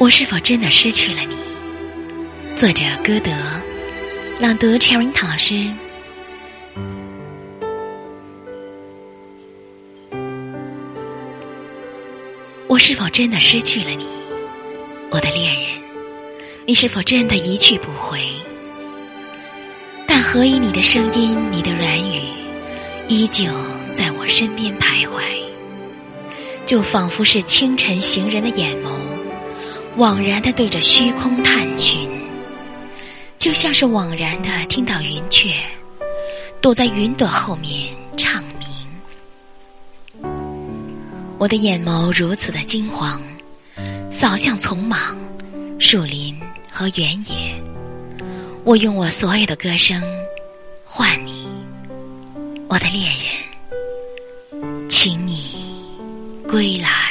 [0.00, 1.34] 我是否真的失去了你？
[2.54, 3.32] 作者：歌德，
[4.38, 5.68] 朗读：Cherry 老师。
[12.68, 14.06] 我是否真的失去了你，
[15.10, 15.68] 我的恋人？
[16.64, 18.20] 你是否真的一去不回？
[20.06, 22.22] 但何以你的声音，你的软语，
[23.08, 23.46] 依旧
[23.92, 25.24] 在我身边徘徊，
[26.64, 29.07] 就仿佛是清晨行人的眼眸。
[29.98, 32.08] 惘然的对着虚空探寻，
[33.36, 35.50] 就像是惘然的听到云雀
[36.60, 38.68] 躲在云朵后面唱鸣。
[41.36, 43.20] 我的眼眸如此的金黄，
[44.08, 45.18] 扫向丛莽、
[45.80, 46.40] 树林
[46.70, 47.60] 和原野。
[48.62, 50.00] 我用我所有的歌声
[50.84, 51.48] 换你，
[52.68, 55.74] 我的恋人，请你
[56.48, 57.07] 归来。